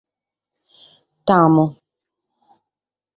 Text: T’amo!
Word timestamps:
T’amo! 1.25 1.65